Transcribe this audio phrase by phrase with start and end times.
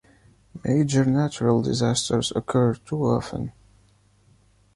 [0.63, 3.51] Major natural disasters occur too often.